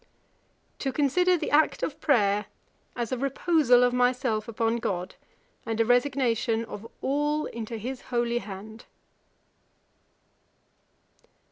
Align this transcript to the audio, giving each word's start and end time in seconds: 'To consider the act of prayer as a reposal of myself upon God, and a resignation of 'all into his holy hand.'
'To 0.79 0.91
consider 0.91 1.37
the 1.37 1.51
act 1.51 1.83
of 1.83 2.01
prayer 2.01 2.47
as 2.95 3.11
a 3.11 3.17
reposal 3.19 3.83
of 3.83 3.93
myself 3.93 4.47
upon 4.47 4.77
God, 4.77 5.13
and 5.63 5.79
a 5.79 5.85
resignation 5.85 6.65
of 6.65 6.87
'all 7.03 7.45
into 7.45 7.77
his 7.77 8.01
holy 8.09 8.39
hand.' 8.39 8.85